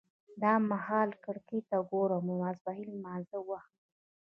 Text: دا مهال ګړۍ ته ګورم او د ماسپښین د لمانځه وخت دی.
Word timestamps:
دا 0.41 0.53
مهال 0.69 1.09
ګړۍ 1.23 1.59
ته 1.69 1.77
ګورم 1.89 2.25
او 2.31 2.37
د 2.39 2.39
ماسپښین 2.41 2.89
د 2.89 2.93
لمانځه 2.95 3.37
وخت 3.49 3.71
دی. 3.75 3.81